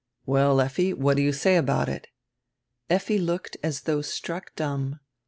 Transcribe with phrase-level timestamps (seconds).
[0.25, 2.07] "Well, Effi, what do you say about it?"
[2.89, 4.99] Effi looked as diough struck dumb.